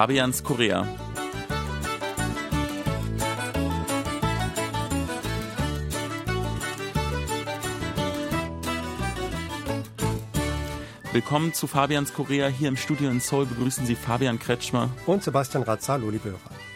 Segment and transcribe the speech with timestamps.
[0.00, 0.88] Fabians Korea.
[11.12, 12.48] Willkommen zu Fabians Korea.
[12.48, 16.69] Hier im Studio in Seoul begrüßen Sie Fabian Kretschmer und Sebastian Razzalo, liebe Hörer.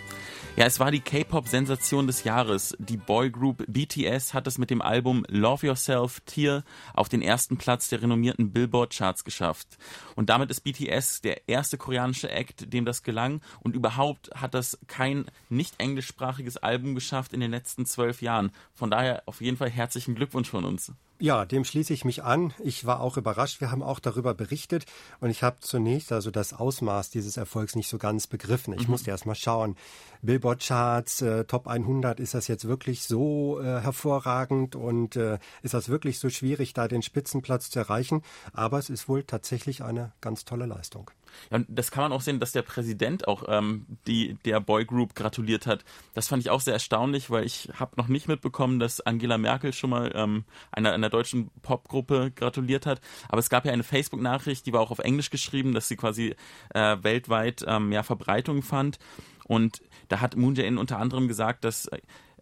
[0.56, 2.76] Ja, es war die K-Pop-Sensation des Jahres.
[2.78, 6.62] Die Boygroup BTS hat es mit dem Album Love Yourself Tear
[6.94, 9.66] auf den ersten Platz der renommierten Billboard-Charts geschafft.
[10.14, 13.40] Und damit ist BTS der erste koreanische Act, dem das gelang.
[13.64, 18.52] Und überhaupt hat das kein nicht englischsprachiges Album geschafft in den letzten zwölf Jahren.
[18.74, 20.92] Von daher auf jeden Fall herzlichen Glückwunsch von uns.
[21.20, 22.52] Ja, dem schließe ich mich an.
[22.62, 23.60] Ich war auch überrascht.
[23.60, 24.84] Wir haben auch darüber berichtet
[25.20, 28.74] und ich habe zunächst also das Ausmaß dieses Erfolgs nicht so ganz begriffen.
[28.74, 28.90] Ich mhm.
[28.90, 29.76] musste erst mal schauen.
[30.22, 35.74] Billboard Charts, äh, Top 100, ist das jetzt wirklich so äh, hervorragend und äh, ist
[35.74, 38.22] das wirklich so schwierig, da den Spitzenplatz zu erreichen?
[38.52, 41.10] Aber es ist wohl tatsächlich eine ganz tolle Leistung.
[41.50, 45.14] Ja, und das kann man auch sehen, dass der Präsident auch ähm, die, der Boygroup
[45.14, 45.84] gratuliert hat.
[46.14, 49.72] Das fand ich auch sehr erstaunlich, weil ich habe noch nicht mitbekommen, dass Angela Merkel
[49.72, 53.00] schon mal ähm, einer, einer deutschen Popgruppe gratuliert hat.
[53.28, 56.34] Aber es gab ja eine Facebook-Nachricht, die war auch auf Englisch geschrieben, dass sie quasi
[56.74, 58.98] äh, weltweit ähm, mehr Verbreitung fand.
[59.46, 61.88] Und da hat Moon Jae-in unter anderem gesagt, dass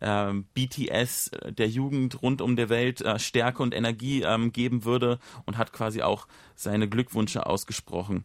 [0.02, 5.18] äh, BTS der Jugend rund um der Welt äh, Stärke und Energie ähm, geben würde
[5.46, 8.24] und hat quasi auch seine Glückwünsche ausgesprochen.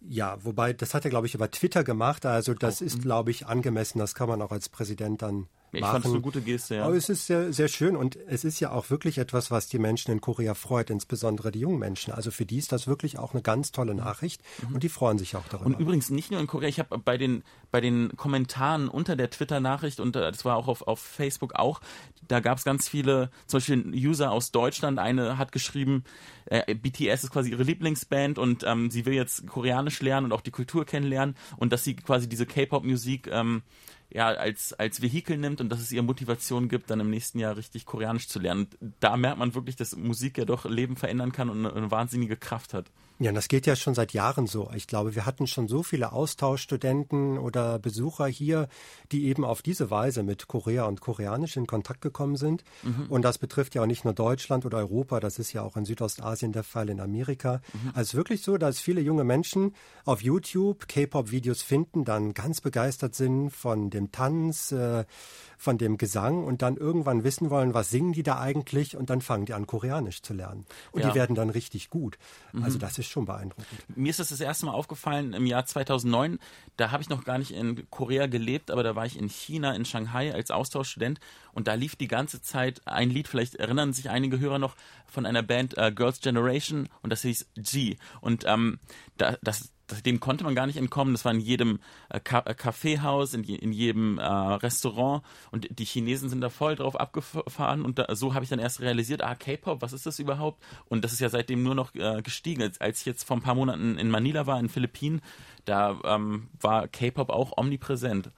[0.00, 2.24] Ja, wobei, das hat er, glaube ich, über Twitter gemacht.
[2.24, 2.84] Also das oh.
[2.84, 3.98] ist, glaube ich, angemessen.
[3.98, 6.84] Das kann man auch als Präsident dann ich fand es eine gute Geste, ja.
[6.84, 9.78] Aber es ist sehr, sehr schön und es ist ja auch wirklich etwas, was die
[9.78, 12.12] Menschen in Korea freut, insbesondere die jungen Menschen.
[12.12, 14.76] Also für die ist das wirklich auch eine ganz tolle Nachricht mhm.
[14.76, 15.66] und die freuen sich auch darüber.
[15.66, 19.30] Und übrigens nicht nur in Korea, ich habe bei den, bei den Kommentaren unter der
[19.30, 21.80] Twitter-Nachricht und äh, das war auch auf, auf Facebook auch,
[22.26, 26.04] da gab es ganz viele, zum Beispiel User aus Deutschland, eine hat geschrieben,
[26.46, 30.40] äh, BTS ist quasi ihre Lieblingsband und ähm, sie will jetzt Koreanisch lernen und auch
[30.40, 33.62] die Kultur kennenlernen und dass sie quasi diese K-Pop-Musik ähm,
[34.10, 37.56] ja, als, als Vehikel nimmt und dass es ihr Motivation gibt, dann im nächsten Jahr
[37.56, 38.68] richtig Koreanisch zu lernen.
[39.00, 42.36] Da merkt man wirklich, dass Musik ja doch Leben verändern kann und eine, eine wahnsinnige
[42.36, 42.90] Kraft hat.
[43.20, 44.70] Ja, das geht ja schon seit Jahren so.
[44.76, 48.68] Ich glaube, wir hatten schon so viele Austauschstudenten oder Besucher hier,
[49.10, 52.62] die eben auf diese Weise mit Korea und Koreanisch in Kontakt gekommen sind.
[52.84, 53.06] Mhm.
[53.08, 55.84] Und das betrifft ja auch nicht nur Deutschland oder Europa, das ist ja auch in
[55.84, 57.60] Südostasien der Fall, in Amerika.
[57.72, 57.90] Mhm.
[57.94, 59.74] Also wirklich so, dass viele junge Menschen
[60.04, 65.04] auf YouTube K-Pop-Videos finden, dann ganz begeistert sind von dem Tanz, äh,
[65.58, 69.20] von dem Gesang und dann irgendwann wissen wollen, was singen die da eigentlich und dann
[69.20, 70.66] fangen die an, Koreanisch zu lernen.
[70.92, 71.08] Und ja.
[71.08, 72.16] die werden dann richtig gut.
[72.52, 72.64] Also mhm.
[72.64, 73.96] Also das ist schon beeindruckend.
[73.96, 76.38] Mir ist das das erste Mal aufgefallen im Jahr 2009.
[76.76, 79.74] Da habe ich noch gar nicht in Korea gelebt, aber da war ich in China,
[79.74, 81.20] in Shanghai als Austauschstudent
[81.52, 84.76] und da lief die ganze Zeit ein Lied, vielleicht erinnern sich einige Hörer noch,
[85.06, 87.96] von einer Band äh, Girls Generation und das hieß G.
[88.20, 88.78] Und ähm,
[89.16, 89.72] da, das,
[90.04, 91.14] dem konnte man gar nicht entkommen.
[91.14, 96.28] Das war in jedem äh, äh, Kaffeehaus, in, in jedem äh, Restaurant und die Chinesen
[96.28, 99.82] sind da voll drauf abgefahren und da, so habe ich dann erst realisiert, ah, K-Pop,
[99.82, 100.62] was ist das überhaupt?
[100.86, 102.62] Und das ist ja seitdem nur noch äh, gestiegen.
[102.62, 105.20] Als, als ich jetzt vor ein paar Monaten in Manila war, in Philippinen,
[105.64, 108.30] da ähm, war K-Pop auch omnipräsent.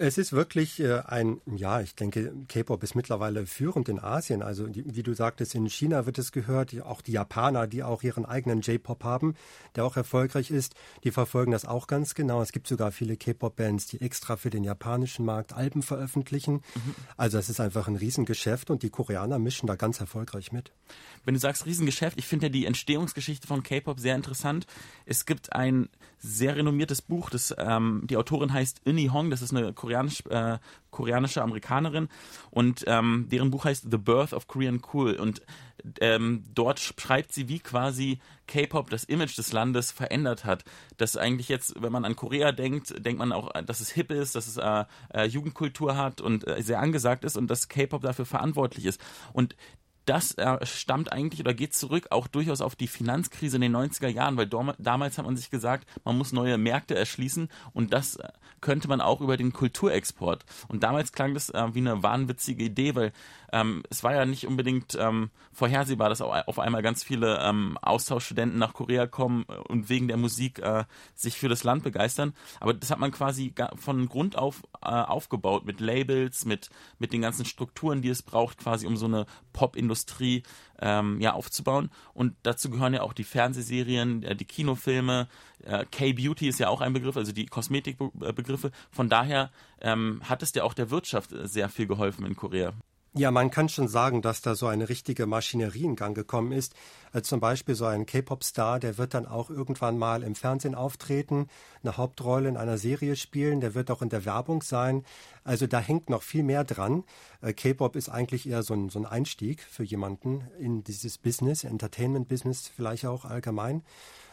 [0.00, 4.42] Es ist wirklich äh, ein, ja, ich denke, K-Pop ist mittlerweile führend in Asien.
[4.42, 8.24] Also wie du sagtest, in China wird es gehört, auch die Japaner, die auch ihren
[8.24, 9.34] eigenen J-Pop haben,
[9.74, 12.40] der auch erfolgreich ist, die verfolgen das auch ganz genau.
[12.40, 16.54] Es gibt sogar viele K-Pop-Bands, die extra für den japanischen Markt Alben veröffentlichen.
[16.76, 16.94] Mhm.
[17.16, 20.70] Also es ist einfach ein Riesengeschäft und die Koreaner mischen da ganz erfolgreich mit.
[21.24, 24.68] Wenn du sagst Riesengeschäft, ich finde ja die Entstehungsgeschichte von K-Pop sehr interessant.
[25.06, 29.54] Es gibt ein sehr renommiertes Buch, das ähm, die Autorin heißt Inni Hong, das ist
[29.54, 30.58] eine koreanisch, äh,
[30.90, 32.08] koreanische Amerikanerin
[32.50, 35.42] und ähm, deren Buch heißt The Birth of Korean Cool und
[36.00, 40.64] ähm, dort schreibt sie, wie quasi K-Pop das Image des Landes verändert hat.
[40.96, 44.34] Dass eigentlich jetzt, wenn man an Korea denkt, denkt man auch, dass es hip ist,
[44.34, 48.26] dass es äh, äh, Jugendkultur hat und äh, sehr angesagt ist und dass K-Pop dafür
[48.26, 49.00] verantwortlich ist.
[49.32, 49.54] Und
[50.08, 54.08] das äh, stammt eigentlich oder geht zurück auch durchaus auf die Finanzkrise in den 90er
[54.08, 58.28] Jahren, weil damals hat man sich gesagt, man muss neue Märkte erschließen und das äh,
[58.60, 60.44] könnte man auch über den Kulturexport.
[60.68, 63.12] Und damals klang das äh, wie eine wahnwitzige Idee, weil
[63.52, 68.58] ähm, es war ja nicht unbedingt ähm, vorhersehbar, dass auf einmal ganz viele ähm, Austauschstudenten
[68.58, 70.84] nach Korea kommen und wegen der Musik äh,
[71.14, 72.34] sich für das Land begeistern.
[72.60, 77.22] Aber das hat man quasi von Grund auf äh, aufgebaut mit Labels, mit, mit den
[77.22, 79.97] ganzen Strukturen, die es braucht, quasi um so eine Pop-Industrie
[80.80, 81.90] ähm, ja, aufzubauen.
[82.14, 85.28] Und dazu gehören ja auch die Fernsehserien, äh, die Kinofilme.
[85.64, 88.70] Äh, K-Beauty ist ja auch ein Begriff, also die Kosmetikbegriffe.
[88.90, 89.50] Von daher
[89.80, 92.72] ähm, hat es ja auch der Wirtschaft sehr viel geholfen in Korea.
[93.14, 96.74] Ja, man kann schon sagen, dass da so eine richtige Maschinerie in Gang gekommen ist.
[97.10, 101.48] Also zum Beispiel so ein K-Pop-Star, der wird dann auch irgendwann mal im Fernsehen auftreten,
[101.82, 105.04] eine Hauptrolle in einer Serie spielen, der wird auch in der Werbung sein.
[105.42, 107.02] Also da hängt noch viel mehr dran.
[107.40, 111.64] Äh, K-Pop ist eigentlich eher so ein, so ein Einstieg für jemanden in dieses Business,
[111.64, 113.82] Entertainment-Business vielleicht auch allgemein.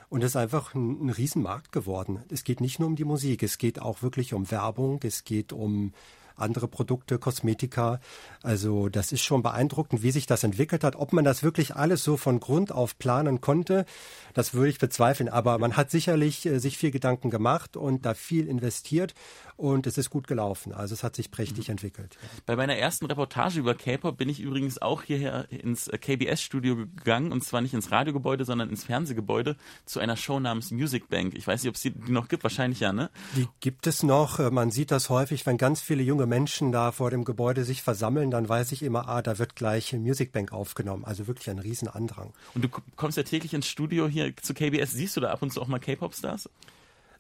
[0.09, 2.23] Und es ist einfach ein, ein Riesenmarkt geworden.
[2.29, 5.53] Es geht nicht nur um die Musik, es geht auch wirklich um Werbung, es geht
[5.53, 5.93] um
[6.35, 7.99] andere Produkte, Kosmetika.
[8.43, 10.95] Also das ist schon beeindruckend, wie sich das entwickelt hat.
[10.95, 13.85] Ob man das wirklich alles so von Grund auf planen konnte,
[14.33, 15.29] das würde ich bezweifeln.
[15.29, 19.13] Aber man hat sicherlich äh, sich viel Gedanken gemacht und da viel investiert
[19.57, 20.73] und es ist gut gelaufen.
[20.73, 21.73] Also es hat sich prächtig mhm.
[21.73, 22.17] entwickelt.
[22.45, 27.43] Bei meiner ersten Reportage über K-Pop bin ich übrigens auch hierher ins KBS-Studio gegangen und
[27.43, 29.55] zwar nicht ins Radiogebäude, sondern ins Fernsehgebäude
[29.85, 31.33] zu einer Show namens Music Bank.
[31.35, 33.09] Ich weiß nicht, ob es die noch gibt, wahrscheinlich ja, ne?
[33.35, 34.39] Die gibt es noch.
[34.51, 38.31] Man sieht das häufig, wenn ganz viele junge Menschen da vor dem Gebäude sich versammeln,
[38.31, 41.05] dann weiß ich immer, ah, da wird gleich Music Bank aufgenommen.
[41.05, 42.33] Also wirklich ein Riesenandrang.
[42.53, 44.91] Und du kommst ja täglich ins Studio hier zu KBS.
[44.91, 46.49] Siehst du da ab und zu auch mal K-Pop-Stars?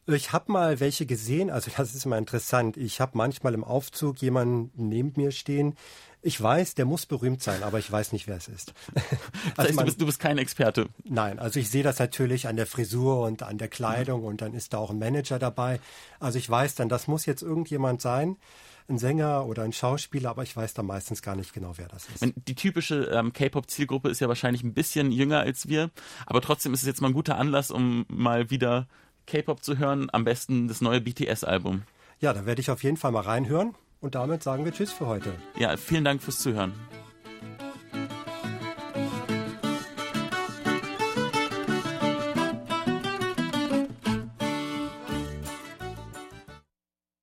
[0.07, 2.77] Ich habe mal welche gesehen, also das ist immer interessant.
[2.77, 5.75] Ich habe manchmal im Aufzug jemanden neben mir stehen.
[6.21, 8.73] Ich weiß, der muss berühmt sein, aber ich weiß nicht, wer es ist.
[9.55, 10.87] Das heißt, man, du, bist, du bist kein Experte.
[11.03, 14.53] Nein, also ich sehe das natürlich an der Frisur und an der Kleidung und dann
[14.53, 15.79] ist da auch ein Manager dabei.
[16.19, 18.37] Also ich weiß dann, das muss jetzt irgendjemand sein
[18.87, 22.07] ein Sänger oder ein Schauspieler, aber ich weiß da meistens gar nicht genau, wer das
[22.07, 22.33] ist.
[22.47, 25.89] Die typische ähm, K-Pop-Zielgruppe ist ja wahrscheinlich ein bisschen jünger als wir,
[26.25, 28.87] aber trotzdem ist es jetzt mal ein guter Anlass, um mal wieder
[29.25, 31.83] K-Pop zu hören, am besten das neue BTS-Album.
[32.19, 33.75] Ja, da werde ich auf jeden Fall mal reinhören.
[34.01, 35.33] Und damit sagen wir Tschüss für heute.
[35.57, 36.73] Ja, vielen Dank fürs Zuhören.